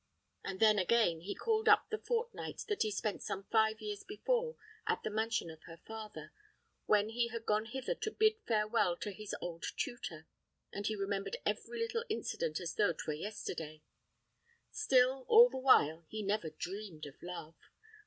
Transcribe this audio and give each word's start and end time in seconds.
And 0.43 0.59
then, 0.59 0.79
again, 0.79 1.19
he 1.21 1.35
called 1.35 1.69
up 1.69 1.91
the 1.91 1.99
fortnight 1.99 2.63
that 2.67 2.81
he 2.81 2.89
spent 2.89 3.21
some 3.21 3.43
five 3.51 3.79
years 3.79 4.03
before 4.03 4.55
at 4.87 5.03
the 5.03 5.11
mansion 5.11 5.51
of 5.51 5.61
her 5.67 5.77
father, 5.77 6.33
when 6.87 7.09
he 7.09 7.27
had 7.27 7.45
gone 7.45 7.67
thither 7.67 7.93
to 7.93 8.09
bid 8.09 8.37
farewell 8.47 8.97
to 8.97 9.11
his 9.11 9.35
old 9.41 9.63
tutor; 9.77 10.25
and 10.73 10.87
he 10.87 10.95
remembered 10.95 11.37
every 11.45 11.77
little 11.79 12.03
incident 12.09 12.59
as 12.59 12.73
though 12.73 12.93
'twere 12.93 13.13
yesterday. 13.15 13.83
Still, 14.71 15.23
all 15.27 15.51
the 15.51 15.59
while, 15.59 16.03
he 16.07 16.23
never 16.23 16.49
dreamed 16.49 17.05
of 17.05 17.21
love. 17.21 17.53